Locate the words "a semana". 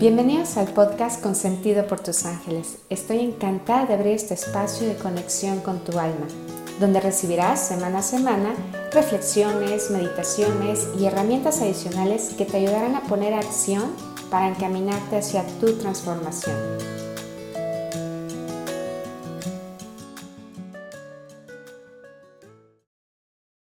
8.00-8.54